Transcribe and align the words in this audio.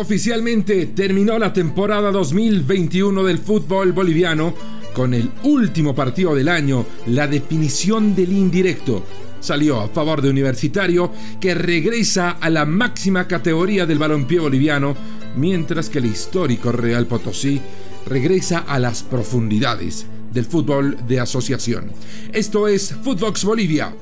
Oficialmente 0.00 0.86
terminó 0.86 1.38
la 1.38 1.52
temporada 1.52 2.10
2021 2.10 3.22
del 3.22 3.36
fútbol 3.36 3.92
boliviano 3.92 4.54
con 4.94 5.12
el 5.12 5.30
último 5.42 5.94
partido 5.94 6.34
del 6.34 6.48
año, 6.48 6.86
la 7.08 7.26
definición 7.26 8.16
del 8.16 8.32
indirecto. 8.32 9.04
Salió 9.40 9.78
a 9.78 9.88
favor 9.88 10.22
de 10.22 10.30
Universitario, 10.30 11.12
que 11.38 11.54
regresa 11.54 12.30
a 12.30 12.48
la 12.48 12.64
máxima 12.64 13.28
categoría 13.28 13.84
del 13.84 13.98
balompié 13.98 14.38
boliviano, 14.40 14.96
mientras 15.36 15.90
que 15.90 15.98
el 15.98 16.06
histórico 16.06 16.72
Real 16.72 17.04
Potosí 17.04 17.60
regresa 18.06 18.60
a 18.60 18.78
las 18.78 19.02
profundidades 19.02 20.06
del 20.32 20.46
fútbol 20.46 20.96
de 21.06 21.20
asociación. 21.20 21.92
Esto 22.32 22.68
es 22.68 22.94
Footbox 23.04 23.44
Bolivia 23.44 23.94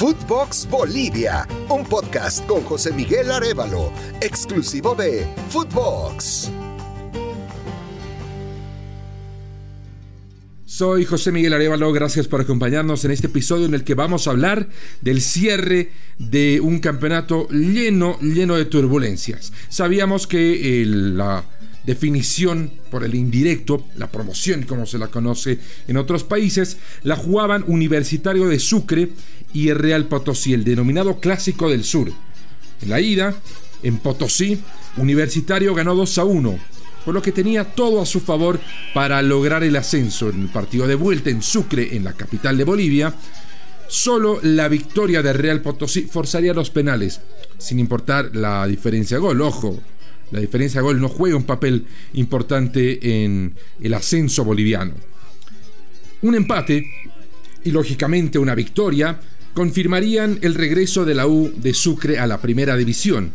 Footbox 0.00 0.66
Bolivia, 0.70 1.46
un 1.68 1.84
podcast 1.84 2.46
con 2.46 2.62
José 2.62 2.90
Miguel 2.90 3.30
Arevalo, 3.30 3.92
exclusivo 4.22 4.94
de 4.94 5.26
Footbox. 5.50 6.50
Soy 10.64 11.04
José 11.04 11.32
Miguel 11.32 11.52
Arevalo, 11.52 11.92
gracias 11.92 12.28
por 12.28 12.40
acompañarnos 12.40 13.04
en 13.04 13.10
este 13.10 13.26
episodio 13.26 13.66
en 13.66 13.74
el 13.74 13.84
que 13.84 13.92
vamos 13.92 14.26
a 14.26 14.30
hablar 14.30 14.70
del 15.02 15.20
cierre 15.20 15.90
de 16.18 16.62
un 16.62 16.78
campeonato 16.78 17.46
lleno, 17.50 18.18
lleno 18.20 18.56
de 18.56 18.64
turbulencias. 18.64 19.52
Sabíamos 19.68 20.26
que 20.26 20.82
la 20.86 21.44
definición 21.84 22.70
por 22.90 23.04
el 23.04 23.14
indirecto, 23.14 23.84
la 23.96 24.10
promoción 24.10 24.62
como 24.64 24.86
se 24.86 24.98
la 24.98 25.08
conoce 25.08 25.58
en 25.88 25.96
otros 25.96 26.24
países, 26.24 26.76
la 27.02 27.16
jugaban 27.16 27.64
Universitario 27.66 28.48
de 28.48 28.58
Sucre 28.58 29.10
y 29.52 29.68
el 29.68 29.78
Real 29.78 30.06
Potosí, 30.06 30.52
el 30.52 30.64
denominado 30.64 31.20
Clásico 31.20 31.68
del 31.70 31.84
Sur. 31.84 32.12
En 32.82 32.90
la 32.90 33.00
ida, 33.00 33.34
en 33.82 33.98
Potosí, 33.98 34.58
Universitario 34.96 35.74
ganó 35.74 35.94
2 35.94 36.18
a 36.18 36.24
1, 36.24 36.58
por 37.04 37.14
lo 37.14 37.22
que 37.22 37.32
tenía 37.32 37.64
todo 37.64 38.02
a 38.02 38.06
su 38.06 38.20
favor 38.20 38.60
para 38.94 39.22
lograr 39.22 39.64
el 39.64 39.76
ascenso. 39.76 40.30
En 40.30 40.42
el 40.42 40.48
partido 40.48 40.86
de 40.86 40.94
vuelta 40.94 41.30
en 41.30 41.42
Sucre, 41.42 41.96
en 41.96 42.04
la 42.04 42.12
capital 42.12 42.56
de 42.56 42.64
Bolivia, 42.64 43.14
solo 43.88 44.38
la 44.42 44.68
victoria 44.68 45.22
de 45.22 45.32
Real 45.32 45.62
Potosí 45.62 46.02
forzaría 46.02 46.54
los 46.54 46.70
penales, 46.70 47.20
sin 47.58 47.78
importar 47.78 48.34
la 48.34 48.66
diferencia 48.66 49.16
de 49.16 49.22
gol. 49.22 49.40
Ojo, 49.40 49.80
la 50.30 50.40
diferencia 50.40 50.80
de 50.80 50.84
gol 50.84 51.00
no 51.00 51.08
juega 51.08 51.36
un 51.36 51.44
papel 51.44 51.86
importante 52.14 53.24
en 53.24 53.54
el 53.80 53.94
ascenso 53.94 54.44
boliviano. 54.44 54.94
Un 56.22 56.34
empate 56.34 56.86
y 57.64 57.70
lógicamente 57.70 58.38
una 58.38 58.54
victoria 58.54 59.20
confirmarían 59.54 60.38
el 60.42 60.54
regreso 60.54 61.04
de 61.04 61.14
la 61.14 61.26
U 61.26 61.52
de 61.56 61.74
Sucre 61.74 62.18
a 62.18 62.26
la 62.26 62.40
primera 62.40 62.76
división. 62.76 63.32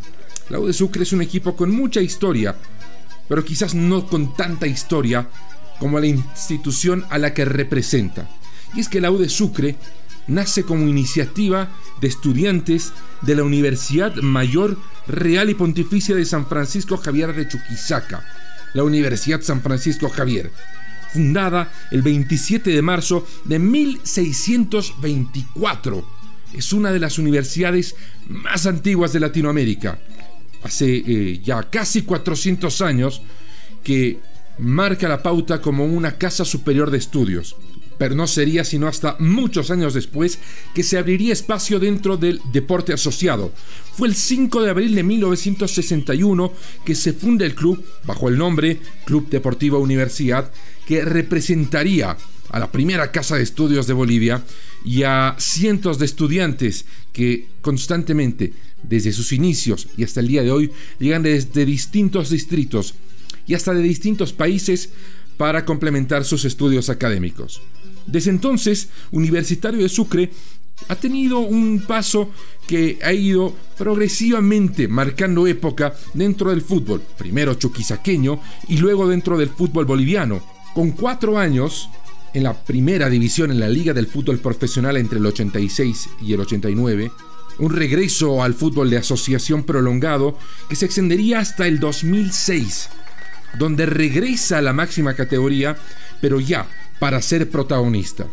La 0.48 0.58
U 0.58 0.66
de 0.66 0.72
Sucre 0.72 1.02
es 1.02 1.12
un 1.12 1.22
equipo 1.22 1.56
con 1.56 1.70
mucha 1.70 2.00
historia, 2.00 2.56
pero 3.28 3.44
quizás 3.44 3.74
no 3.74 4.06
con 4.06 4.34
tanta 4.34 4.66
historia 4.66 5.28
como 5.78 6.00
la 6.00 6.06
institución 6.06 7.04
a 7.10 7.18
la 7.18 7.34
que 7.34 7.44
representa. 7.44 8.28
Y 8.74 8.80
es 8.80 8.88
que 8.88 9.00
la 9.00 9.10
U 9.10 9.18
de 9.18 9.28
Sucre 9.28 9.76
nace 10.28 10.62
como 10.64 10.88
iniciativa 10.88 11.70
de 12.00 12.08
estudiantes 12.08 12.94
de 13.22 13.34
la 13.34 13.42
Universidad 13.42 14.14
Mayor 14.16 14.78
Real 15.06 15.48
y 15.50 15.54
Pontificia 15.54 16.14
de 16.14 16.24
San 16.24 16.46
Francisco 16.46 16.96
Javier 16.96 17.34
de 17.34 17.48
Chuquisaca, 17.48 18.24
la 18.74 18.84
Universidad 18.84 19.42
San 19.42 19.60
Francisco 19.62 20.08
Javier, 20.08 20.52
fundada 21.12 21.72
el 21.90 22.02
27 22.02 22.70
de 22.70 22.82
marzo 22.82 23.26
de 23.44 23.58
1624. 23.58 26.16
Es 26.52 26.72
una 26.72 26.92
de 26.92 27.00
las 27.00 27.18
universidades 27.18 27.96
más 28.28 28.66
antiguas 28.66 29.12
de 29.12 29.18
Latinoamérica. 29.20 29.98
Hace 30.62 30.96
eh, 30.96 31.40
ya 31.44 31.62
casi 31.64 32.02
400 32.02 32.80
años 32.82 33.22
que 33.84 34.20
marca 34.58 35.08
la 35.08 35.22
pauta 35.22 35.60
como 35.60 35.84
una 35.84 36.16
casa 36.18 36.44
superior 36.44 36.90
de 36.90 36.98
estudios 36.98 37.54
pero 37.98 38.14
no 38.14 38.26
sería 38.26 38.64
sino 38.64 38.88
hasta 38.88 39.16
muchos 39.18 39.70
años 39.70 39.94
después 39.94 40.38
que 40.74 40.82
se 40.82 40.98
abriría 40.98 41.32
espacio 41.32 41.78
dentro 41.78 42.16
del 42.16 42.40
deporte 42.52 42.92
asociado. 42.92 43.52
Fue 43.94 44.08
el 44.08 44.14
5 44.14 44.62
de 44.62 44.70
abril 44.70 44.94
de 44.94 45.02
1961 45.02 46.52
que 46.84 46.94
se 46.94 47.12
funda 47.12 47.44
el 47.44 47.54
club 47.54 47.84
bajo 48.04 48.28
el 48.28 48.38
nombre 48.38 48.78
Club 49.04 49.28
Deportivo 49.28 49.78
Universidad, 49.78 50.50
que 50.86 51.04
representaría 51.04 52.16
a 52.50 52.58
la 52.58 52.70
primera 52.70 53.10
casa 53.10 53.36
de 53.36 53.42
estudios 53.42 53.86
de 53.86 53.92
Bolivia 53.92 54.42
y 54.84 55.02
a 55.02 55.34
cientos 55.38 55.98
de 55.98 56.06
estudiantes 56.06 56.84
que 57.12 57.48
constantemente, 57.60 58.52
desde 58.82 59.12
sus 59.12 59.32
inicios 59.32 59.88
y 59.96 60.04
hasta 60.04 60.20
el 60.20 60.28
día 60.28 60.42
de 60.42 60.52
hoy, 60.52 60.70
llegan 60.98 61.22
desde 61.22 61.64
distintos 61.64 62.30
distritos 62.30 62.94
y 63.46 63.54
hasta 63.54 63.74
de 63.74 63.82
distintos 63.82 64.32
países 64.32 64.90
para 65.36 65.64
complementar 65.64 66.24
sus 66.24 66.44
estudios 66.44 66.88
académicos. 66.88 67.62
Desde 68.06 68.30
entonces, 68.30 68.88
Universitario 69.10 69.82
de 69.82 69.88
Sucre 69.88 70.30
ha 70.88 70.96
tenido 70.96 71.40
un 71.40 71.84
paso 71.86 72.30
que 72.66 72.98
ha 73.02 73.12
ido 73.12 73.54
progresivamente 73.78 74.88
marcando 74.88 75.46
época 75.46 75.94
dentro 76.14 76.50
del 76.50 76.62
fútbol, 76.62 77.02
primero 77.16 77.54
chuquisaqueño 77.54 78.40
y 78.68 78.78
luego 78.78 79.08
dentro 79.08 79.38
del 79.38 79.48
fútbol 79.48 79.84
boliviano. 79.84 80.42
Con 80.74 80.92
cuatro 80.92 81.38
años 81.38 81.88
en 82.34 82.42
la 82.42 82.52
primera 82.52 83.08
división 83.08 83.50
en 83.50 83.60
la 83.60 83.68
Liga 83.68 83.94
del 83.94 84.06
Fútbol 84.06 84.38
Profesional 84.38 84.98
entre 84.98 85.18
el 85.18 85.26
86 85.26 86.10
y 86.20 86.34
el 86.34 86.40
89, 86.40 87.10
un 87.58 87.72
regreso 87.72 88.42
al 88.42 88.52
fútbol 88.52 88.90
de 88.90 88.98
asociación 88.98 89.64
prolongado 89.64 90.38
que 90.68 90.76
se 90.76 90.84
extendería 90.84 91.38
hasta 91.38 91.66
el 91.66 91.80
2006, 91.80 92.90
donde 93.58 93.86
regresa 93.86 94.58
a 94.58 94.62
la 94.62 94.74
máxima 94.74 95.14
categoría, 95.14 95.78
pero 96.20 96.38
ya 96.38 96.68
para 96.98 97.20
ser 97.22 97.50
protagonista. 97.50 98.26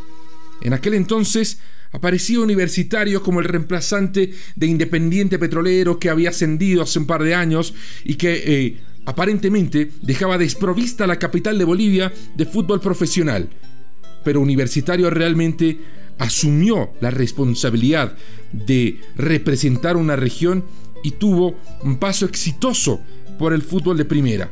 En 0.61 0.73
aquel 0.73 0.93
entonces 0.93 1.59
aparecía 1.91 2.39
Universitario 2.39 3.21
como 3.21 3.39
el 3.39 3.45
reemplazante 3.45 4.33
de 4.55 4.67
Independiente 4.67 5.39
Petrolero 5.39 5.99
que 5.99 6.09
había 6.09 6.29
ascendido 6.29 6.83
hace 6.83 6.99
un 6.99 7.05
par 7.05 7.23
de 7.23 7.35
años 7.35 7.73
y 8.03 8.15
que 8.15 8.43
eh, 8.45 8.79
aparentemente 9.05 9.91
dejaba 10.01 10.37
desprovista 10.37 11.07
la 11.07 11.19
capital 11.19 11.57
de 11.57 11.65
Bolivia 11.65 12.13
de 12.35 12.45
fútbol 12.45 12.79
profesional. 12.79 13.49
Pero 14.23 14.41
Universitario 14.41 15.09
realmente 15.09 15.77
asumió 16.17 16.91
la 17.01 17.11
responsabilidad 17.11 18.15
de 18.51 18.99
representar 19.15 19.97
una 19.97 20.15
región 20.15 20.63
y 21.03 21.11
tuvo 21.11 21.59
un 21.83 21.97
paso 21.97 22.25
exitoso 22.25 23.01
por 23.37 23.53
el 23.53 23.61
fútbol 23.61 23.97
de 23.97 24.05
primera. 24.05 24.51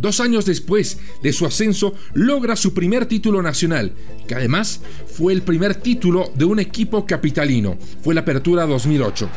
Dos 0.00 0.20
años 0.20 0.46
después 0.46 0.96
de 1.22 1.30
su 1.30 1.44
ascenso, 1.44 1.92
logra 2.14 2.56
su 2.56 2.72
primer 2.72 3.04
título 3.04 3.42
nacional, 3.42 3.92
que 4.26 4.34
además 4.34 4.80
fue 5.06 5.34
el 5.34 5.42
primer 5.42 5.74
título 5.74 6.32
de 6.34 6.46
un 6.46 6.58
equipo 6.58 7.04
capitalino. 7.04 7.76
Fue 8.02 8.14
la 8.14 8.22
Apertura 8.22 8.64
2008. 8.64 9.28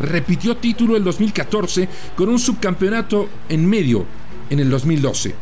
Repitió 0.00 0.58
título 0.58 0.94
el 0.94 1.04
2014 1.04 1.88
con 2.14 2.28
un 2.28 2.38
subcampeonato 2.38 3.30
en 3.48 3.66
medio 3.66 4.04
en 4.50 4.60
el 4.60 4.68
2012. 4.68 5.34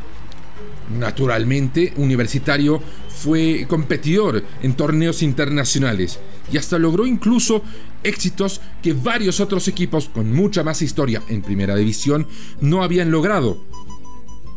Naturalmente, 0.96 1.92
Universitario 1.96 2.80
fue 3.08 3.66
competidor 3.68 4.44
en 4.62 4.74
torneos 4.74 5.22
internacionales 5.22 6.20
y 6.52 6.58
hasta 6.58 6.78
logró 6.78 7.04
incluso 7.04 7.64
éxitos 8.04 8.60
que 8.80 8.92
varios 8.92 9.40
otros 9.40 9.66
equipos 9.66 10.08
con 10.08 10.32
mucha 10.32 10.62
más 10.62 10.82
historia 10.82 11.20
en 11.28 11.42
primera 11.42 11.74
división 11.74 12.28
no 12.60 12.84
habían 12.84 13.10
logrado 13.10 13.64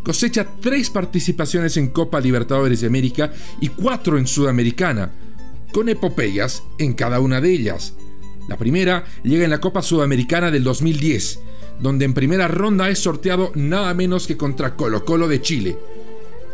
cosecha 0.04 0.48
tres 0.60 0.90
participaciones 0.90 1.78
en 1.78 1.90
Copa 1.90 2.20
Libertadores 2.20 2.82
de 2.82 2.88
América 2.88 3.32
y 3.62 3.70
cuatro 3.70 4.18
en 4.18 4.28
Sudamericana, 4.28 5.12
con 5.72 5.90
epopeyas 5.90 6.64
en 6.78 6.94
cada 6.94 7.20
una 7.20 7.42
de 7.42 7.52
ellas. 7.52 7.94
La 8.48 8.58
primera 8.58 9.06
llega 9.24 9.44
en 9.44 9.52
la 9.52 9.62
Copa 9.62 9.82
Sudamericana 9.82 10.50
del 10.50 10.64
2010, 10.64 11.40
donde 11.80 12.06
en 12.06 12.14
primera 12.14 12.48
ronda 12.48 12.90
es 12.90 13.00
sorteado 13.00 13.51
nada 13.56 13.94
menos 13.94 14.25
que 14.25 14.38
contra 14.38 14.75
Colo 14.75 15.06
Colo 15.06 15.28
de 15.28 15.42
Chile. 15.42 15.78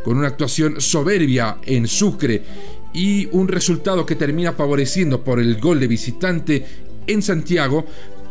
Con 0.04 0.18
una 0.18 0.28
actuación 0.28 0.82
soberbia 0.82 1.58
en 1.64 1.88
Sucre 1.88 2.44
y 2.94 3.28
un 3.32 3.48
resultado 3.48 4.06
que 4.06 4.16
termina 4.16 4.54
favoreciendo 4.54 5.24
por 5.24 5.40
el 5.40 5.60
gol 5.60 5.80
de 5.80 5.88
visitante 5.88 6.66
en 7.08 7.22
Santiago, 7.22 7.86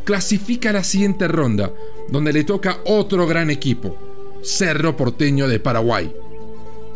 clasifica 0.04 0.70
a 0.70 0.74
la 0.74 0.84
siguiente 0.84 1.26
ronda, 1.26 1.72
donde 2.10 2.32
le 2.32 2.44
toca 2.44 2.80
otro 2.84 3.26
gran 3.26 3.50
equipo, 3.50 4.13
Cerro 4.44 4.96
Porteño 4.96 5.48
de 5.48 5.58
Paraguay. 5.58 6.14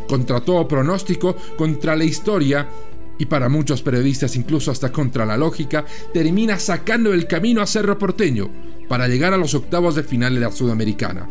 Contra 0.06 0.41
todo 0.41 0.69
pronóstico, 0.69 1.37
contra 1.56 1.97
la 1.97 2.05
historia 2.05 2.69
y 3.19 3.27
para 3.27 3.49
muchos 3.49 3.83
periodistas 3.83 4.37
incluso 4.37 4.71
hasta 4.71 4.93
contra 4.93 5.27
la 5.27 5.37
lógica, 5.37 5.85
termina 6.12 6.59
sacando 6.59 7.12
el 7.12 7.27
camino 7.27 7.62
a 7.62 7.67
Cerro 7.67 7.99
Porteño 7.99 8.49
para 8.89 9.09
llegar 9.09 9.33
a 9.33 9.39
los 9.39 9.55
octavos 9.55 9.95
de 9.95 10.03
final 10.03 10.35
de 10.35 10.41
la 10.41 10.53
Sudamericana, 10.53 11.29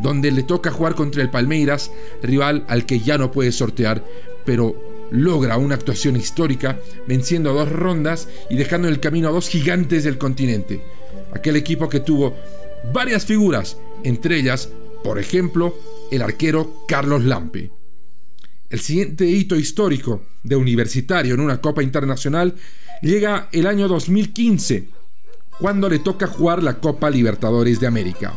donde 0.00 0.30
le 0.30 0.42
toca 0.42 0.70
jugar 0.70 0.94
contra 0.94 1.22
el 1.22 1.30
Palmeiras, 1.30 1.90
rival 2.22 2.64
al 2.68 2.86
que 2.86 3.00
ya 3.00 3.18
no 3.18 3.30
puede 3.30 3.52
sortear, 3.52 4.04
pero 4.44 4.74
logra 5.10 5.56
una 5.56 5.74
actuación 5.74 6.16
histórica, 6.16 6.78
venciendo 7.06 7.52
dos 7.52 7.70
rondas 7.70 8.28
y 8.50 8.56
dejando 8.56 8.88
el 8.88 8.98
camino 8.98 9.28
a 9.28 9.32
dos 9.32 9.48
gigantes 9.48 10.04
del 10.04 10.18
continente. 10.18 10.82
Aquel 11.32 11.56
equipo 11.56 11.88
que 11.88 12.00
tuvo 12.00 12.34
varias 12.92 13.24
figuras 13.24 13.76
entre 14.02 14.38
ellas, 14.38 14.68
por 15.06 15.20
ejemplo, 15.20 15.72
el 16.10 16.20
arquero 16.20 16.82
Carlos 16.88 17.24
Lampe. 17.24 17.70
El 18.68 18.80
siguiente 18.80 19.24
hito 19.24 19.54
histórico 19.54 20.24
de 20.42 20.56
Universitario 20.56 21.34
en 21.34 21.40
una 21.40 21.60
Copa 21.60 21.80
Internacional 21.80 22.56
llega 23.02 23.48
el 23.52 23.68
año 23.68 23.86
2015, 23.86 24.88
cuando 25.60 25.88
le 25.88 26.00
toca 26.00 26.26
jugar 26.26 26.60
la 26.60 26.80
Copa 26.80 27.08
Libertadores 27.08 27.78
de 27.78 27.86
América. 27.86 28.34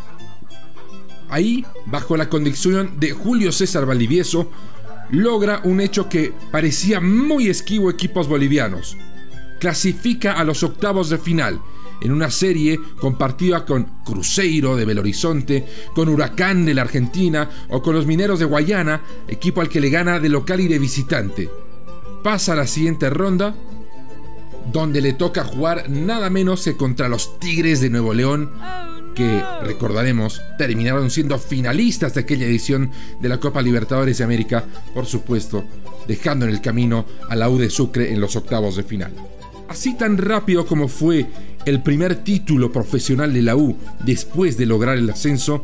Ahí, 1.32 1.66
bajo 1.88 2.16
la 2.16 2.30
conducción 2.30 3.00
de 3.00 3.14
Julio 3.14 3.52
César 3.52 3.88
Valdivieso, 3.88 4.52
logra 5.10 5.62
un 5.64 5.82
hecho 5.82 6.08
que 6.08 6.34
parecía 6.52 7.02
muy 7.02 7.48
esquivo 7.48 7.90
equipos 7.90 8.28
bolivianos. 8.28 8.96
Clasifica 9.60 10.34
a 10.34 10.44
los 10.44 10.64
octavos 10.64 11.10
de 11.10 11.18
final 11.18 11.60
en 12.02 12.12
una 12.12 12.32
serie 12.32 12.80
compartida 13.00 13.66
con 13.66 13.84
Cruzeiro 14.06 14.76
de 14.76 14.86
Belo 14.86 15.02
Horizonte, 15.02 15.66
con 15.94 16.10
Huracán 16.10 16.66
de 16.66 16.74
la 16.74 16.84
Argentina 16.84 17.50
o 17.70 17.82
con 17.82 17.96
los 17.96 18.06
Mineros 18.06 18.40
de 18.40 18.46
Guayana, 18.46 19.02
equipo 19.28 19.62
al 19.62 19.70
que 19.70 19.82
le 19.82 19.90
gana 19.90 20.20
de 20.20 20.30
local 20.30 20.62
y 20.62 20.68
de 20.68 20.80
visitante. 20.80 21.50
Pasa 22.24 22.54
a 22.54 22.58
la 22.58 22.68
siguiente 22.68 23.10
ronda, 23.10 23.56
donde 24.72 25.02
le 25.02 25.14
toca 25.14 25.44
jugar 25.44 25.90
nada 25.90 26.30
menos 26.30 26.64
que 26.64 26.78
contra 26.78 27.10
los 27.10 27.40
Tigres 27.40 27.82
de 27.82 27.90
Nuevo 27.90 28.14
León, 28.14 28.52
que 29.16 29.44
recordaremos 29.64 30.42
terminaron 30.58 31.10
siendo 31.10 31.38
finalistas 31.40 32.14
de 32.14 32.22
aquella 32.22 32.46
edición 32.46 32.92
de 33.20 33.30
la 33.30 33.40
Copa 33.40 33.62
Libertadores 33.62 34.20
de 34.20 34.24
América, 34.24 34.64
por 34.94 35.06
supuesto, 35.06 35.66
dejando 36.08 36.46
en 36.46 36.52
el 36.52 36.62
camino 36.62 37.06
a 37.28 37.36
la 37.36 37.50
U 37.50 37.58
de 37.58 37.70
Sucre 37.70 38.14
en 38.14 38.22
los 38.22 38.36
octavos 38.36 38.76
de 38.76 38.84
final. 38.84 39.12
Así 39.70 39.94
tan 39.94 40.18
rápido 40.18 40.66
como 40.66 40.88
fue 40.88 41.28
el 41.64 41.84
primer 41.84 42.16
título 42.24 42.72
profesional 42.72 43.32
de 43.32 43.44
la 43.44 43.56
U 43.56 43.78
después 44.04 44.58
de 44.58 44.66
lograr 44.66 44.98
el 44.98 45.08
ascenso, 45.08 45.64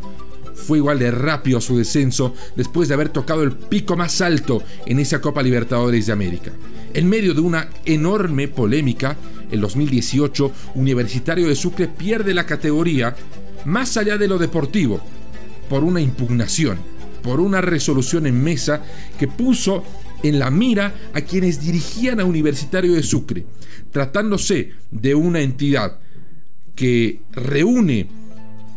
fue 0.54 0.78
igual 0.78 1.00
de 1.00 1.10
rápido 1.10 1.60
su 1.60 1.76
descenso 1.76 2.36
después 2.56 2.88
de 2.88 2.94
haber 2.94 3.10
tocado 3.10 3.42
el 3.42 3.54
pico 3.54 3.98
más 3.98 4.22
alto 4.22 4.62
en 4.86 5.00
esa 5.00 5.20
Copa 5.22 5.42
Libertadores 5.42 6.06
de 6.06 6.14
América. 6.14 6.52
En 6.94 7.10
medio 7.10 7.34
de 7.34 7.42
una 7.42 7.68
enorme 7.84 8.48
polémica, 8.48 9.18
el 9.50 9.60
2018 9.60 10.52
Universitario 10.76 11.48
de 11.48 11.56
Sucre 11.56 11.88
pierde 11.88 12.36
la 12.36 12.46
categoría 12.46 13.16
más 13.66 13.98
allá 13.98 14.20
de 14.20 14.28
lo 14.28 14.38
deportivo, 14.38 15.02
por 15.68 15.84
una 15.84 16.00
impugnación, 16.00 16.78
por 17.24 17.40
una 17.40 17.60
resolución 17.60 18.28
en 18.28 18.44
mesa 18.44 18.84
que 19.18 19.28
puso 19.28 19.84
en 20.28 20.40
la 20.40 20.50
mira 20.52 20.94
a 21.14 21.22
quienes 21.22 21.62
dirigían 21.62 22.20
a 22.20 22.26
Universitario 22.26 22.94
de 22.94 23.04
Sucre, 23.04 23.46
tratándose 23.92 24.72
de 24.92 25.16
una 25.16 25.42
entidad 25.42 26.00
que 26.76 27.22
reúne 27.32 28.08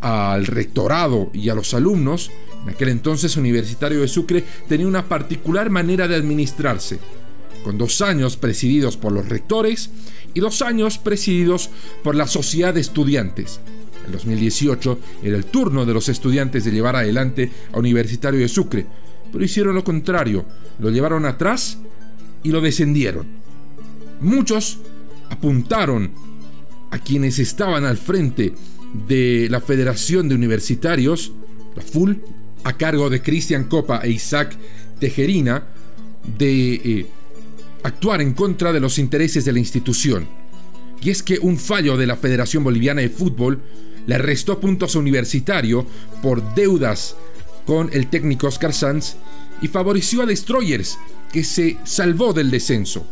al 0.00 0.46
rectorado 0.46 1.30
y 1.32 1.48
a 1.48 1.54
los 1.54 1.74
alumnos, 1.74 2.30
en 2.62 2.70
aquel 2.70 2.90
entonces 2.90 3.36
Universitario 3.36 4.00
de 4.00 4.08
Sucre 4.08 4.44
tenía 4.68 4.86
una 4.86 5.08
particular 5.08 5.70
manera 5.70 6.06
de 6.06 6.16
administrarse, 6.16 6.98
con 7.64 7.78
dos 7.78 8.00
años 8.02 8.36
presididos 8.36 8.96
por 8.96 9.12
los 9.12 9.28
rectores 9.28 9.90
y 10.34 10.40
dos 10.40 10.62
años 10.62 10.98
presididos 10.98 11.70
por 12.04 12.14
la 12.14 12.26
sociedad 12.26 12.74
de 12.74 12.80
estudiantes. 12.80 13.60
En 14.06 14.12
2018 14.12 14.98
era 15.22 15.36
el 15.36 15.44
turno 15.46 15.84
de 15.84 15.94
los 15.94 16.08
estudiantes 16.08 16.64
de 16.64 16.70
llevar 16.70 16.96
adelante 16.96 17.50
a 17.72 17.78
Universitario 17.78 18.40
de 18.40 18.48
Sucre, 18.48 18.86
pero 19.32 19.44
hicieron 19.44 19.74
lo 19.74 19.84
contrario, 19.84 20.44
lo 20.78 20.90
llevaron 20.90 21.26
atrás 21.26 21.78
y 22.42 22.50
lo 22.50 22.60
descendieron. 22.60 23.26
Muchos 24.20 24.78
apuntaron 25.30 26.10
a 26.90 26.98
quienes 26.98 27.38
estaban 27.38 27.84
al 27.84 27.96
frente 27.96 28.54
de 29.06 29.48
la 29.50 29.60
Federación 29.60 30.28
de 30.28 30.34
Universitarios, 30.34 31.32
la 31.76 31.82
FUL, 31.82 32.22
a 32.64 32.76
cargo 32.76 33.10
de 33.10 33.22
Cristian 33.22 33.64
Copa 33.64 34.00
e 34.02 34.10
Isaac 34.10 34.56
Tejerina, 34.98 35.64
de 36.38 36.74
eh, 36.74 37.06
actuar 37.82 38.20
en 38.20 38.34
contra 38.34 38.72
de 38.72 38.80
los 38.80 38.98
intereses 38.98 39.44
de 39.44 39.52
la 39.52 39.58
institución. 39.58 40.26
Y 41.00 41.10
es 41.10 41.22
que 41.22 41.38
un 41.38 41.58
fallo 41.58 41.96
de 41.96 42.06
la 42.06 42.16
Federación 42.16 42.64
Boliviana 42.64 43.02
de 43.02 43.08
Fútbol 43.08 43.60
le 44.06 44.18
restó 44.18 44.58
puntos 44.58 44.96
a 44.96 44.98
Universitario 44.98 45.86
por 46.22 46.54
deudas 46.54 47.14
con 47.68 47.90
el 47.92 48.06
técnico 48.06 48.46
Oscar 48.46 48.72
Sanz 48.72 49.16
y 49.60 49.68
favoreció 49.68 50.22
a 50.22 50.26
Destroyers, 50.26 50.98
que 51.30 51.44
se 51.44 51.76
salvó 51.84 52.32
del 52.32 52.50
descenso. 52.50 53.06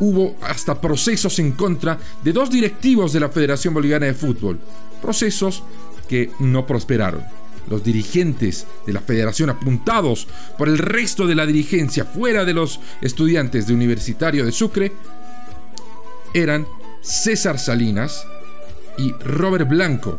Hubo 0.00 0.34
hasta 0.42 0.80
procesos 0.80 1.38
en 1.38 1.52
contra 1.52 1.96
de 2.24 2.32
dos 2.32 2.50
directivos 2.50 3.12
de 3.12 3.20
la 3.20 3.28
Federación 3.28 3.72
Boliviana 3.72 4.06
de 4.06 4.14
Fútbol, 4.14 4.58
procesos 5.00 5.62
que 6.08 6.32
no 6.40 6.66
prosperaron. 6.66 7.22
Los 7.70 7.84
dirigentes 7.84 8.66
de 8.84 8.92
la 8.92 9.00
federación 9.00 9.50
apuntados 9.50 10.26
por 10.58 10.68
el 10.68 10.76
resto 10.76 11.24
de 11.24 11.36
la 11.36 11.46
dirigencia 11.46 12.04
fuera 12.04 12.44
de 12.44 12.54
los 12.54 12.80
estudiantes 13.02 13.68
de 13.68 13.74
Universitario 13.74 14.44
de 14.44 14.50
Sucre 14.50 14.90
eran 16.34 16.66
César 17.02 17.60
Salinas 17.60 18.26
y 18.98 19.12
Robert 19.12 19.68
Blanco, 19.68 20.18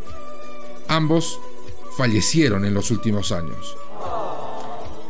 ambos 0.88 1.38
fallecieron 1.98 2.66
en 2.66 2.74
los 2.74 2.92
últimos 2.92 3.32
años. 3.32 3.76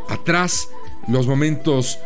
Atrás, 0.09 0.69
los 1.07 1.27
momentos 1.27 1.99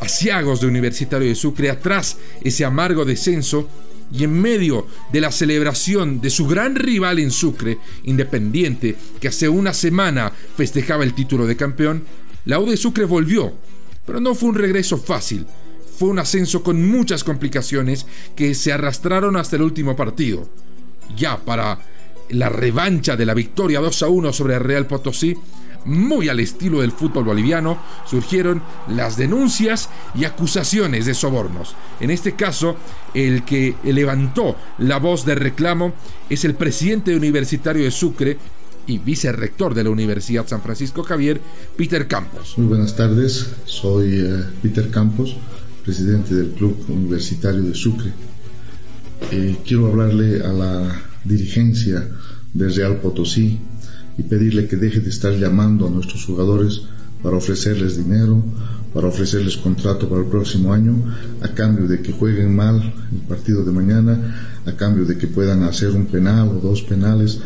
asiagos 0.00 0.60
de 0.60 0.66
Universitario 0.66 1.28
de 1.28 1.34
Sucre, 1.34 1.70
atrás 1.70 2.18
ese 2.42 2.64
amargo 2.64 3.04
descenso 3.04 3.68
y 4.12 4.24
en 4.24 4.40
medio 4.40 4.86
de 5.12 5.20
la 5.20 5.32
celebración 5.32 6.20
de 6.20 6.30
su 6.30 6.46
gran 6.46 6.76
rival 6.76 7.18
en 7.18 7.30
Sucre, 7.30 7.78
Independiente, 8.04 8.96
que 9.20 9.28
hace 9.28 9.48
una 9.48 9.72
semana 9.72 10.32
festejaba 10.56 11.04
el 11.04 11.14
título 11.14 11.46
de 11.46 11.56
campeón, 11.56 12.04
la 12.44 12.60
U 12.60 12.66
de 12.66 12.76
Sucre 12.76 13.04
volvió, 13.04 13.52
pero 14.04 14.20
no 14.20 14.34
fue 14.34 14.50
un 14.50 14.54
regreso 14.54 14.98
fácil, 14.98 15.46
fue 15.98 16.08
un 16.08 16.18
ascenso 16.18 16.62
con 16.62 16.88
muchas 16.88 17.24
complicaciones 17.24 18.06
que 18.36 18.54
se 18.54 18.72
arrastraron 18.72 19.36
hasta 19.36 19.56
el 19.56 19.62
último 19.62 19.96
partido. 19.96 20.48
Ya 21.16 21.38
para 21.38 21.78
la 22.30 22.48
revancha 22.48 23.16
de 23.16 23.26
la 23.26 23.34
victoria 23.34 23.80
2 23.80 24.02
a 24.02 24.08
1 24.08 24.32
sobre 24.32 24.54
el 24.54 24.60
Real 24.60 24.86
Potosí, 24.86 25.36
muy 25.84 26.28
al 26.28 26.40
estilo 26.40 26.80
del 26.80 26.92
fútbol 26.92 27.24
boliviano, 27.24 27.78
surgieron 28.06 28.62
las 28.88 29.16
denuncias 29.16 29.88
y 30.14 30.24
acusaciones 30.24 31.06
de 31.06 31.14
sobornos. 31.14 31.76
En 32.00 32.10
este 32.10 32.32
caso, 32.32 32.76
el 33.14 33.44
que 33.44 33.76
levantó 33.84 34.56
la 34.78 34.98
voz 34.98 35.24
de 35.24 35.36
reclamo 35.36 35.94
es 36.28 36.44
el 36.44 36.54
presidente 36.54 37.14
universitario 37.14 37.84
de 37.84 37.90
Sucre 37.90 38.36
y 38.86 38.98
vicerrector 38.98 39.74
de 39.74 39.84
la 39.84 39.90
Universidad 39.90 40.46
San 40.46 40.62
Francisco 40.62 41.02
Javier, 41.02 41.40
Peter 41.76 42.06
Campos. 42.06 42.54
Muy 42.56 42.66
buenas 42.66 42.96
tardes, 42.96 43.54
soy 43.64 44.20
eh, 44.20 44.44
Peter 44.62 44.90
Campos, 44.90 45.36
presidente 45.84 46.34
del 46.34 46.50
Club 46.50 46.76
Universitario 46.88 47.62
de 47.62 47.74
Sucre. 47.74 48.12
Eh, 49.30 49.56
quiero 49.64 49.86
hablarle 49.86 50.44
a 50.44 50.52
la 50.52 51.02
dirigencia 51.26 52.08
del 52.52 52.74
Real 52.74 53.00
Potosí 53.00 53.58
y 54.18 54.22
pedirle 54.22 54.66
que 54.66 54.76
deje 54.76 55.00
de 55.00 55.10
estar 55.10 55.32
llamando 55.34 55.86
a 55.86 55.90
nuestros 55.90 56.24
jugadores 56.24 56.82
para 57.22 57.36
ofrecerles 57.36 57.96
dinero, 57.96 58.42
para 58.94 59.08
ofrecerles 59.08 59.56
contrato 59.56 60.08
para 60.08 60.22
el 60.22 60.28
próximo 60.28 60.72
año, 60.72 60.94
a 61.42 61.48
cambio 61.48 61.86
de 61.86 62.00
que 62.00 62.12
jueguen 62.12 62.54
mal 62.54 62.94
el 63.12 63.18
partido 63.28 63.62
de 63.62 63.72
mañana, 63.72 64.60
a 64.64 64.72
cambio 64.72 65.04
de 65.04 65.18
que 65.18 65.26
puedan 65.26 65.62
hacer 65.64 65.90
un 65.90 66.06
penal 66.06 66.48
o 66.48 66.60
dos 66.60 66.82
penales 66.82 67.40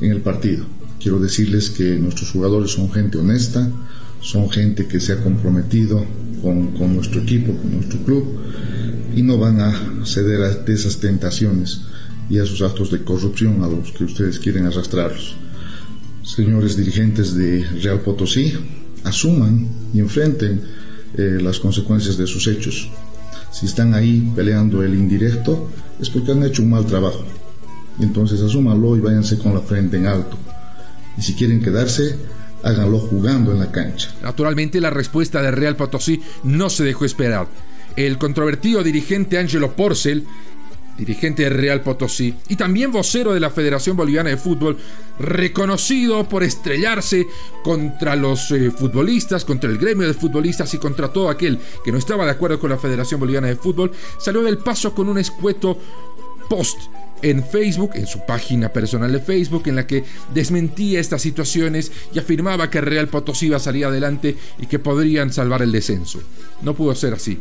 en 0.00 0.12
el 0.12 0.20
partido. 0.20 0.64
Quiero 1.00 1.18
decirles 1.18 1.70
que 1.70 1.98
nuestros 1.98 2.30
jugadores 2.30 2.70
son 2.70 2.90
gente 2.92 3.18
honesta, 3.18 3.68
son 4.20 4.48
gente 4.50 4.86
que 4.86 5.00
se 5.00 5.12
ha 5.12 5.22
comprometido 5.22 6.04
con, 6.40 6.68
con 6.76 6.94
nuestro 6.94 7.22
equipo, 7.22 7.52
con 7.56 7.72
nuestro 7.72 7.98
club, 8.04 8.24
y 9.16 9.22
no 9.22 9.38
van 9.38 9.60
a 9.60 10.04
ceder 10.04 10.42
a 10.42 10.72
esas 10.72 10.98
tentaciones 10.98 11.82
y 12.28 12.38
a 12.38 12.46
sus 12.46 12.62
actos 12.62 12.90
de 12.90 13.02
corrupción 13.02 13.62
a 13.62 13.68
los 13.68 13.92
que 13.92 14.04
ustedes 14.04 14.38
quieren 14.38 14.66
arrastrarlos. 14.66 15.36
Señores 16.22 16.76
dirigentes 16.76 17.34
de 17.34 17.64
Real 17.82 18.00
Potosí, 18.00 18.52
asuman 19.04 19.68
y 19.92 20.00
enfrenten 20.00 20.62
eh, 21.16 21.38
las 21.40 21.58
consecuencias 21.58 22.16
de 22.16 22.26
sus 22.26 22.46
hechos. 22.46 22.88
Si 23.50 23.66
están 23.66 23.94
ahí 23.94 24.32
peleando 24.34 24.82
el 24.82 24.94
indirecto, 24.94 25.68
es 26.00 26.08
porque 26.08 26.32
han 26.32 26.42
hecho 26.42 26.62
un 26.62 26.70
mal 26.70 26.86
trabajo. 26.86 27.24
Entonces 28.00 28.40
asúmanlo 28.40 28.96
y 28.96 29.00
váyanse 29.00 29.38
con 29.38 29.54
la 29.54 29.60
frente 29.60 29.98
en 29.98 30.06
alto. 30.06 30.38
Y 31.18 31.22
si 31.22 31.34
quieren 31.34 31.60
quedarse, 31.60 32.16
háganlo 32.62 32.98
jugando 32.98 33.52
en 33.52 33.58
la 33.58 33.70
cancha. 33.70 34.10
Naturalmente 34.22 34.80
la 34.80 34.90
respuesta 34.90 35.42
de 35.42 35.50
Real 35.50 35.76
Potosí 35.76 36.22
no 36.44 36.70
se 36.70 36.84
dejó 36.84 37.04
esperar. 37.04 37.48
El 37.96 38.16
controvertido 38.16 38.82
dirigente 38.82 39.38
Angelo 39.38 39.76
Porcel 39.76 40.24
dirigente 40.96 41.44
de 41.44 41.50
Real 41.50 41.80
Potosí 41.80 42.34
y 42.48 42.56
también 42.56 42.92
vocero 42.92 43.32
de 43.32 43.40
la 43.40 43.50
Federación 43.50 43.96
Boliviana 43.96 44.30
de 44.30 44.36
Fútbol, 44.36 44.76
reconocido 45.18 46.28
por 46.28 46.42
estrellarse 46.42 47.26
contra 47.62 48.16
los 48.16 48.50
eh, 48.50 48.70
futbolistas, 48.70 49.44
contra 49.44 49.70
el 49.70 49.78
gremio 49.78 50.06
de 50.06 50.14
futbolistas 50.14 50.72
y 50.74 50.78
contra 50.78 51.12
todo 51.12 51.28
aquel 51.28 51.58
que 51.84 51.92
no 51.92 51.98
estaba 51.98 52.24
de 52.24 52.32
acuerdo 52.32 52.58
con 52.58 52.70
la 52.70 52.78
Federación 52.78 53.20
Boliviana 53.20 53.48
de 53.48 53.56
Fútbol, 53.56 53.92
salió 54.18 54.42
del 54.42 54.58
paso 54.58 54.94
con 54.94 55.08
un 55.08 55.18
escueto 55.18 55.78
post 56.48 56.78
en 57.22 57.44
Facebook, 57.44 57.92
en 57.94 58.06
su 58.06 58.26
página 58.26 58.68
personal 58.68 59.12
de 59.12 59.20
Facebook, 59.20 59.62
en 59.66 59.76
la 59.76 59.86
que 59.86 60.04
desmentía 60.34 61.00
estas 61.00 61.22
situaciones 61.22 61.92
y 62.12 62.18
afirmaba 62.18 62.68
que 62.68 62.80
Real 62.80 63.08
Potosí 63.08 63.46
iba 63.46 63.56
a 63.56 63.60
salir 63.60 63.84
adelante 63.84 64.36
y 64.58 64.66
que 64.66 64.80
podrían 64.80 65.32
salvar 65.32 65.62
el 65.62 65.72
descenso. 65.72 66.20
No 66.62 66.74
pudo 66.74 66.94
ser 66.94 67.14
así. 67.14 67.38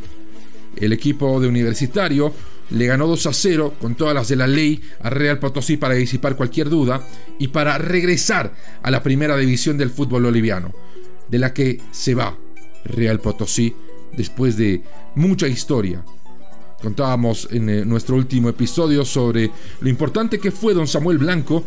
El 0.76 0.94
equipo 0.94 1.40
de 1.42 1.48
Universitario 1.48 2.32
le 2.72 2.86
ganó 2.86 3.08
2 3.08 3.28
a 3.28 3.34
0 3.34 3.74
con 3.80 3.96
todas 3.96 4.16
las 4.16 4.28
de 4.28 4.36
la 4.36 4.48
ley 4.48 4.82
a 5.02 5.10
Real 5.10 5.40
Potosí 5.40 5.78
para 5.78 5.94
disipar 5.94 6.36
cualquier 6.36 6.70
duda 6.70 7.06
y 7.38 7.50
para 7.50 7.78
regresar 7.78 8.54
a 8.82 8.92
la 8.92 9.04
primera 9.04 9.38
división 9.38 9.78
del 9.78 9.90
fútbol 9.90 10.24
boliviano, 10.24 10.74
de 11.30 11.40
la 11.40 11.54
que 11.54 11.82
se 11.92 12.16
va 12.16 12.38
Real 12.86 13.20
Potosí 13.20 13.76
después 14.16 14.58
de 14.58 14.82
mucha 15.16 15.48
historia. 15.48 16.04
Contábamos 16.82 17.48
en 17.52 17.70
eh, 17.70 17.86
nuestro 17.86 18.16
último 18.16 18.50
episodio 18.50 19.06
sobre 19.06 19.52
lo 19.82 19.90
importante 19.90 20.40
que 20.40 20.52
fue 20.52 20.74
don 20.74 20.88
Samuel 20.88 21.20
Blanco, 21.20 21.64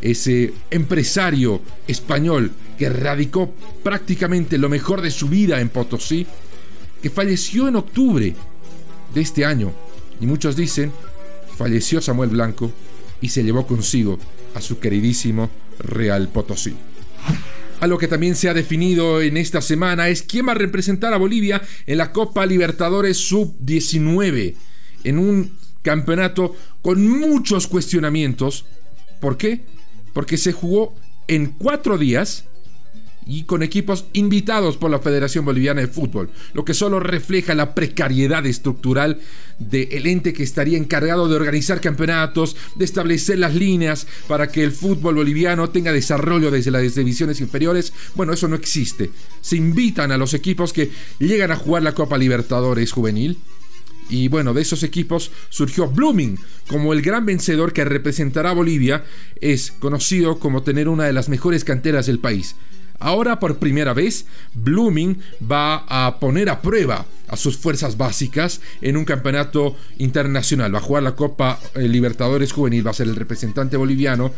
ese 0.00 0.52
empresario 0.70 1.60
español 1.86 2.50
que 2.76 2.88
radicó 2.88 3.52
prácticamente 3.82 4.58
lo 4.58 4.68
mejor 4.68 5.02
de 5.02 5.10
su 5.10 5.28
vida 5.28 5.60
en 5.60 5.68
Potosí, 5.68 6.26
que 7.02 7.10
falleció 7.10 7.68
en 7.68 7.76
octubre 7.76 8.34
de 9.14 9.20
este 9.20 9.44
año. 9.44 9.72
Y 10.20 10.26
muchos 10.26 10.56
dicen, 10.56 10.92
falleció 11.56 12.00
Samuel 12.00 12.30
Blanco 12.30 12.72
y 13.20 13.28
se 13.28 13.42
llevó 13.42 13.66
consigo 13.66 14.18
a 14.54 14.60
su 14.60 14.78
queridísimo 14.78 15.50
Real 15.78 16.28
Potosí. 16.28 16.74
Algo 17.80 17.98
que 17.98 18.08
también 18.08 18.34
se 18.34 18.48
ha 18.48 18.54
definido 18.54 19.20
en 19.20 19.36
esta 19.36 19.60
semana 19.60 20.08
es 20.08 20.22
quién 20.22 20.48
va 20.48 20.52
a 20.52 20.56
representar 20.56 21.14
a 21.14 21.18
Bolivia 21.18 21.62
en 21.86 21.98
la 21.98 22.12
Copa 22.12 22.44
Libertadores 22.44 23.18
Sub-19, 23.18 24.54
en 25.04 25.18
un 25.18 25.56
campeonato 25.82 26.56
con 26.82 27.06
muchos 27.08 27.68
cuestionamientos. 27.68 28.64
¿Por 29.20 29.36
qué? 29.36 29.60
Porque 30.12 30.36
se 30.36 30.52
jugó 30.52 30.94
en 31.28 31.46
cuatro 31.46 31.98
días 31.98 32.46
y 33.28 33.44
con 33.44 33.62
equipos 33.62 34.06
invitados 34.14 34.78
por 34.78 34.90
la 34.90 35.00
Federación 35.00 35.44
Boliviana 35.44 35.82
de 35.82 35.86
Fútbol, 35.86 36.30
lo 36.54 36.64
que 36.64 36.72
solo 36.72 36.98
refleja 36.98 37.54
la 37.54 37.74
precariedad 37.74 38.44
estructural 38.46 39.20
del 39.58 40.06
ente 40.06 40.32
que 40.32 40.42
estaría 40.42 40.78
encargado 40.78 41.28
de 41.28 41.36
organizar 41.36 41.80
campeonatos, 41.82 42.56
de 42.74 42.86
establecer 42.86 43.38
las 43.38 43.54
líneas 43.54 44.06
para 44.28 44.48
que 44.48 44.64
el 44.64 44.72
fútbol 44.72 45.16
boliviano 45.16 45.68
tenga 45.68 45.92
desarrollo 45.92 46.50
desde 46.50 46.70
las 46.70 46.94
divisiones 46.94 47.40
inferiores. 47.42 47.92
Bueno, 48.14 48.32
eso 48.32 48.48
no 48.48 48.56
existe. 48.56 49.10
Se 49.42 49.56
invitan 49.56 50.10
a 50.10 50.16
los 50.16 50.32
equipos 50.32 50.72
que 50.72 50.90
llegan 51.18 51.50
a 51.50 51.56
jugar 51.56 51.82
la 51.82 51.94
Copa 51.94 52.16
Libertadores 52.16 52.92
juvenil. 52.92 53.36
Y 54.08 54.28
bueno, 54.28 54.54
de 54.54 54.62
esos 54.62 54.82
equipos 54.84 55.30
surgió 55.50 55.86
Blooming 55.86 56.38
como 56.66 56.94
el 56.94 57.02
gran 57.02 57.26
vencedor 57.26 57.74
que 57.74 57.84
representará 57.84 58.50
a 58.50 58.54
Bolivia. 58.54 59.04
Es 59.42 59.70
conocido 59.70 60.38
como 60.38 60.62
tener 60.62 60.88
una 60.88 61.04
de 61.04 61.12
las 61.12 61.28
mejores 61.28 61.62
canteras 61.62 62.06
del 62.06 62.20
país. 62.20 62.56
Ahora 63.00 63.38
por 63.38 63.58
primera 63.58 63.94
vez, 63.94 64.26
Blooming 64.54 65.20
va 65.50 65.84
a 65.88 66.18
poner 66.18 66.50
a 66.50 66.60
prueba 66.60 67.06
a 67.28 67.36
sus 67.36 67.56
fuerzas 67.56 67.96
básicas 67.96 68.60
en 68.80 68.96
un 68.96 69.04
campeonato 69.04 69.76
internacional. 69.98 70.74
Va 70.74 70.78
a 70.78 70.82
jugar 70.82 71.02
la 71.02 71.14
Copa 71.14 71.60
eh, 71.74 71.82
Libertadores 71.82 72.52
Juvenil, 72.52 72.86
va 72.86 72.90
a 72.90 72.94
ser 72.94 73.06
el 73.06 73.16
representante 73.16 73.76
boliviano 73.76 74.32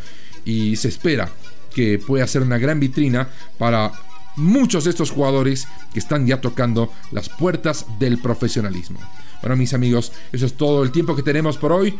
y 0.44 0.76
se 0.76 0.88
espera 0.88 1.30
que 1.74 1.98
pueda 1.98 2.26
ser 2.26 2.42
una 2.42 2.58
gran 2.58 2.80
vitrina 2.80 3.28
para 3.58 3.92
muchos 4.36 4.84
de 4.84 4.90
estos 4.90 5.10
jugadores 5.10 5.66
que 5.92 5.98
están 5.98 6.26
ya 6.26 6.40
tocando 6.40 6.92
las 7.12 7.28
puertas 7.28 7.86
del 7.98 8.18
profesionalismo. 8.18 9.00
Bueno, 9.40 9.56
mis 9.56 9.72
amigos, 9.74 10.12
eso 10.32 10.46
es 10.46 10.54
todo 10.54 10.82
el 10.82 10.92
tiempo 10.92 11.16
que 11.16 11.22
tenemos 11.22 11.56
por 11.56 11.72
hoy. 11.72 11.98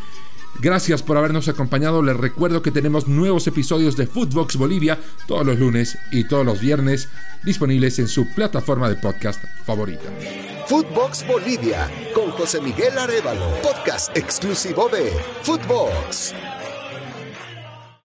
Gracias 0.59 1.03
por 1.03 1.17
habernos 1.17 1.49
acompañado. 1.49 2.03
Les 2.03 2.17
recuerdo 2.17 2.63
que 2.63 2.71
tenemos 2.71 3.07
nuevos 3.07 3.47
episodios 3.47 3.97
de 3.97 4.07
Footbox 4.07 4.57
Bolivia 4.57 4.99
todos 5.27 5.47
los 5.47 5.59
lunes 5.59 5.99
y 6.11 6.25
todos 6.25 6.45
los 6.45 6.61
viernes 6.61 7.09
disponibles 7.45 7.99
en 7.99 8.09
su 8.09 8.27
plataforma 8.35 8.89
de 8.89 8.97
podcast 8.97 9.43
favorita. 9.65 10.11
Footbox 10.67 11.27
Bolivia 11.27 11.91
con 12.15 12.31
José 12.31 12.61
Miguel 12.61 12.97
Arevalo, 12.99 13.61
podcast 13.63 14.17
exclusivo 14.17 14.89
de 14.89 15.13
Footbox. 15.43 16.35